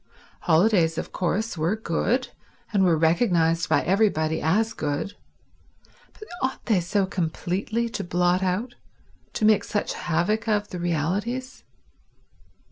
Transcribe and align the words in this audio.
Holidays, 0.39 0.97
of 0.97 1.11
course, 1.11 1.55
were 1.59 1.75
good, 1.75 2.29
and 2.73 2.83
were 2.83 2.97
recognized 2.97 3.69
by 3.69 3.83
everybody 3.83 4.41
as 4.41 4.73
good, 4.73 5.13
but 6.13 6.27
ought 6.41 6.65
they 6.65 6.79
so 6.79 7.05
completely 7.05 7.87
to 7.89 8.03
blot 8.03 8.41
out, 8.41 8.73
to 9.33 9.45
make 9.45 9.63
such 9.63 9.93
havoc 9.93 10.47
of, 10.47 10.69
the 10.69 10.79
realities? 10.79 11.63